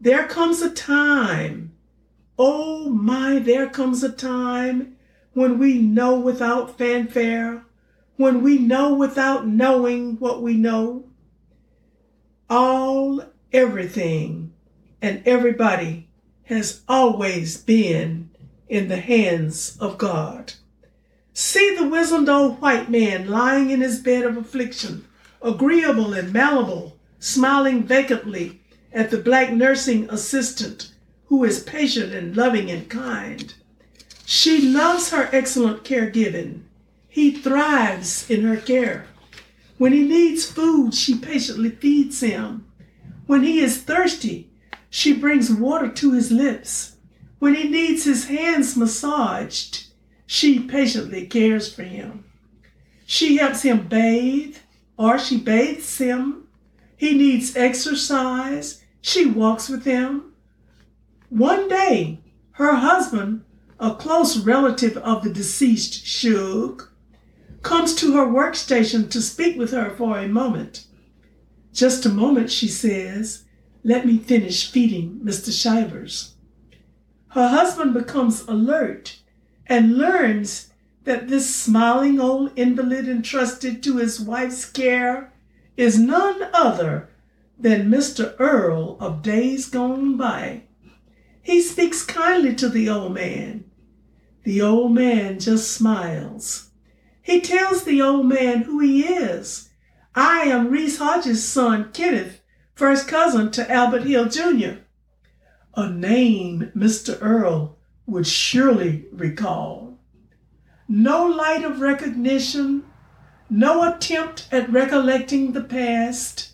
There 0.00 0.26
comes 0.26 0.62
a 0.62 0.70
time, 0.70 1.72
oh 2.38 2.88
my, 2.90 3.38
there 3.38 3.68
comes 3.68 4.04
a 4.04 4.12
time 4.12 4.96
when 5.32 5.58
we 5.58 5.78
know 5.78 6.18
without 6.18 6.76
fanfare, 6.76 7.64
when 8.18 8.42
we 8.42 8.58
know 8.58 8.92
without 8.92 9.46
knowing 9.46 10.16
what 10.16 10.42
we 10.42 10.54
know. 10.54 11.04
All, 12.50 13.22
everything, 13.52 14.52
and 15.00 15.22
everybody 15.24 16.08
has 16.44 16.82
always 16.88 17.56
been 17.56 18.28
in 18.68 18.88
the 18.88 18.96
hands 18.96 19.78
of 19.80 19.98
God. 19.98 20.54
See 21.32 21.76
the 21.76 21.88
wizened 21.88 22.28
old 22.28 22.60
white 22.60 22.90
man 22.90 23.28
lying 23.28 23.70
in 23.70 23.80
his 23.80 24.00
bed 24.00 24.24
of 24.24 24.36
affliction, 24.36 25.06
agreeable 25.40 26.12
and 26.12 26.32
malleable, 26.32 26.98
smiling 27.20 27.84
vacantly 27.84 28.60
at 28.92 29.12
the 29.12 29.18
black 29.18 29.52
nursing 29.52 30.10
assistant 30.10 30.92
who 31.26 31.44
is 31.44 31.62
patient 31.62 32.12
and 32.12 32.36
loving 32.36 32.68
and 32.68 32.88
kind. 32.88 33.54
She 34.26 34.72
loves 34.72 35.10
her 35.10 35.28
excellent 35.30 35.84
caregiving. 35.84 36.62
He 37.08 37.32
thrives 37.32 38.28
in 38.30 38.42
her 38.44 38.56
care. 38.56 39.06
When 39.78 39.92
he 39.92 40.02
needs 40.06 40.44
food, 40.44 40.94
she 40.94 41.18
patiently 41.18 41.70
feeds 41.70 42.20
him. 42.20 42.66
When 43.26 43.42
he 43.42 43.60
is 43.60 43.82
thirsty, 43.82 44.50
she 44.90 45.12
brings 45.12 45.50
water 45.50 45.88
to 45.88 46.12
his 46.12 46.30
lips. 46.30 46.96
When 47.38 47.54
he 47.54 47.68
needs 47.68 48.04
his 48.04 48.26
hands 48.26 48.76
massaged, 48.76 49.86
she 50.26 50.60
patiently 50.60 51.26
cares 51.26 51.72
for 51.72 51.82
him. 51.82 52.24
She 53.06 53.36
helps 53.36 53.62
him 53.62 53.88
bathe, 53.88 54.56
or 54.96 55.18
she 55.18 55.38
bathes 55.38 55.96
him. 55.98 56.48
He 56.96 57.16
needs 57.16 57.56
exercise. 57.56 58.82
She 59.00 59.24
walks 59.24 59.68
with 59.68 59.84
him. 59.84 60.34
One 61.30 61.68
day, 61.68 62.20
her 62.52 62.74
husband, 62.74 63.44
a 63.78 63.94
close 63.94 64.38
relative 64.38 64.96
of 64.98 65.22
the 65.22 65.30
deceased 65.30 66.04
Shug, 66.04 66.88
comes 67.62 67.94
to 67.96 68.14
her 68.14 68.26
workstation 68.26 69.10
to 69.10 69.20
speak 69.20 69.58
with 69.58 69.72
her 69.72 69.90
for 69.90 70.18
a 70.18 70.28
moment. 70.28 70.86
Just 71.72 72.06
a 72.06 72.10
moment, 72.10 72.50
she 72.50 72.68
says. 72.68 73.44
Let 73.84 74.06
me 74.06 74.18
finish 74.18 74.70
feeding 74.70 75.20
Mr. 75.24 75.52
Shivers. 75.52 76.34
Her 77.28 77.48
husband 77.48 77.94
becomes 77.94 78.42
alert 78.42 79.20
and 79.66 79.98
learns 79.98 80.72
that 81.04 81.28
this 81.28 81.54
smiling 81.54 82.20
old 82.20 82.52
invalid 82.56 83.08
entrusted 83.08 83.82
to 83.82 83.96
his 83.98 84.20
wife's 84.20 84.64
care 84.64 85.32
is 85.76 85.98
none 85.98 86.48
other 86.52 87.08
than 87.58 87.90
Mr. 87.90 88.34
Earl 88.38 88.96
of 89.00 89.22
days 89.22 89.66
gone 89.66 90.16
by. 90.16 90.62
He 91.42 91.62
speaks 91.62 92.04
kindly 92.04 92.54
to 92.56 92.68
the 92.68 92.88
old 92.88 93.14
man. 93.14 93.64
The 94.44 94.60
old 94.60 94.92
man 94.92 95.38
just 95.38 95.70
smiles. 95.70 96.67
He 97.28 97.42
tells 97.42 97.84
the 97.84 98.00
old 98.00 98.24
man 98.24 98.62
who 98.62 98.80
he 98.80 99.04
is. 99.04 99.68
I 100.14 100.44
am 100.44 100.70
Reese 100.70 100.96
Hodges' 100.96 101.46
son, 101.46 101.90
Kenneth, 101.92 102.40
first 102.74 103.06
cousin 103.06 103.50
to 103.50 103.70
Albert 103.70 104.04
Hill 104.04 104.30
Jr., 104.30 104.78
a 105.74 105.90
name 105.90 106.72
Mr. 106.74 107.18
Earl 107.20 107.76
would 108.06 108.26
surely 108.26 109.04
recall. 109.12 109.98
No 110.88 111.26
light 111.26 111.66
of 111.66 111.82
recognition, 111.82 112.84
no 113.50 113.86
attempt 113.86 114.48
at 114.50 114.72
recollecting 114.72 115.52
the 115.52 115.64
past. 115.64 116.52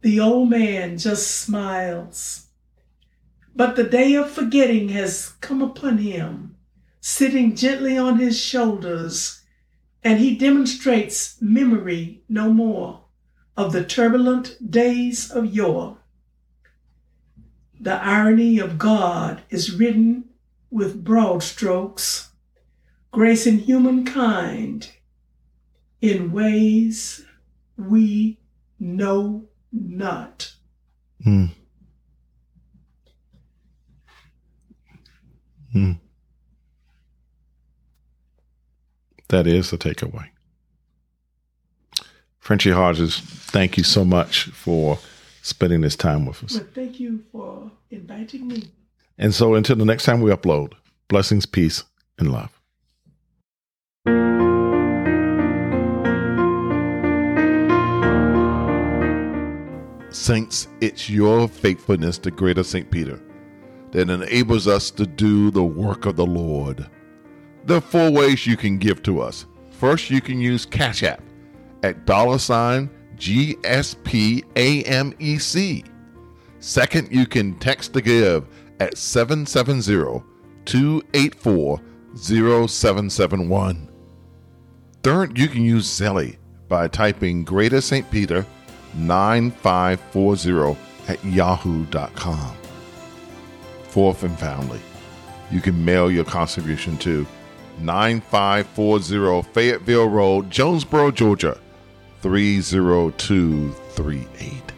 The 0.00 0.18
old 0.18 0.48
man 0.48 0.96
just 0.96 1.30
smiles. 1.30 2.46
But 3.54 3.76
the 3.76 3.84
day 3.84 4.14
of 4.14 4.30
forgetting 4.30 4.88
has 4.88 5.34
come 5.42 5.60
upon 5.60 5.98
him, 5.98 6.56
sitting 7.02 7.54
gently 7.54 7.98
on 7.98 8.18
his 8.18 8.40
shoulders, 8.40 9.39
and 10.02 10.18
he 10.18 10.36
demonstrates 10.36 11.40
memory 11.40 12.22
no 12.28 12.52
more 12.52 13.04
of 13.56 13.72
the 13.72 13.84
turbulent 13.84 14.56
days 14.70 15.30
of 15.30 15.54
yore. 15.54 15.98
The 17.78 17.94
irony 18.02 18.58
of 18.58 18.78
God 18.78 19.42
is 19.50 19.74
written 19.74 20.24
with 20.70 21.04
broad 21.04 21.42
strokes, 21.42 22.30
gracing 23.10 23.58
humankind 23.58 24.92
in 26.00 26.32
ways 26.32 27.24
we 27.76 28.38
know 28.78 29.44
not. 29.72 30.54
Hmm. 31.22 31.46
Hmm. 35.72 35.92
That 39.30 39.46
is 39.46 39.70
the 39.70 39.78
takeaway. 39.78 40.26
Frenchy 42.40 42.72
Hodges, 42.72 43.20
thank 43.20 43.76
you 43.76 43.84
so 43.84 44.04
much 44.04 44.46
for 44.46 44.98
spending 45.40 45.82
this 45.82 45.94
time 45.94 46.26
with 46.26 46.42
us. 46.42 46.54
Well, 46.54 46.66
thank 46.74 46.98
you 46.98 47.22
for 47.30 47.70
inviting 47.92 48.48
me. 48.48 48.64
And 49.18 49.32
so 49.32 49.54
until 49.54 49.76
the 49.76 49.84
next 49.84 50.04
time 50.04 50.20
we 50.20 50.32
upload, 50.32 50.72
blessings, 51.06 51.46
peace, 51.46 51.84
and 52.18 52.32
love. 52.32 52.50
Saints, 60.12 60.66
it's 60.80 61.08
your 61.08 61.46
faithfulness 61.46 62.18
to 62.18 62.32
Greater 62.32 62.64
St. 62.64 62.90
Peter 62.90 63.20
that 63.92 64.10
enables 64.10 64.66
us 64.66 64.90
to 64.90 65.06
do 65.06 65.52
the 65.52 65.62
work 65.62 66.04
of 66.04 66.16
the 66.16 66.26
Lord. 66.26 66.84
Are 67.68 67.80
four 67.80 68.10
ways 68.10 68.46
you 68.46 68.56
can 68.56 68.78
give 68.78 69.02
to 69.04 69.20
us. 69.20 69.46
First, 69.70 70.10
you 70.10 70.20
can 70.20 70.40
use 70.40 70.66
Cash 70.66 71.02
App 71.02 71.22
at 71.82 72.04
dollar 72.06 72.38
sign 72.38 72.90
GSPAMEC. 73.16 74.54
Second, 76.58 77.08
you 77.10 77.26
can 77.26 77.58
text 77.58 77.92
to 77.94 78.00
give 78.00 78.46
at 78.80 78.96
770 78.96 80.22
284 80.64 81.80
0771. 82.16 83.88
Third, 85.02 85.38
you 85.38 85.48
can 85.48 85.64
use 85.64 85.86
Zelle 85.86 86.36
by 86.68 86.88
typing 86.88 87.44
Greater 87.44 87.80
St. 87.80 88.10
Peter 88.10 88.44
9540 88.94 90.78
at 91.08 91.24
yahoo.com. 91.24 92.56
Fourth 93.84 94.22
and 94.22 94.38
finally, 94.38 94.80
you 95.50 95.60
can 95.60 95.84
mail 95.84 96.10
your 96.10 96.24
contribution 96.24 96.96
to 96.98 97.26
9540 97.80 99.42
Fayetteville 99.42 100.08
Road, 100.08 100.50
Jonesboro, 100.50 101.10
Georgia 101.10 101.58
30238. 102.22 104.72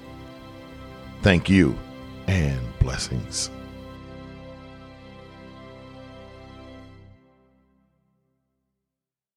Thank 1.23 1.49
you 1.49 1.77
and 2.27 2.61
blessings. 2.79 3.51